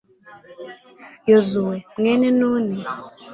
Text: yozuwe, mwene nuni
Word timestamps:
yozuwe, 1.29 1.77
mwene 1.99 2.27
nuni 2.37 2.77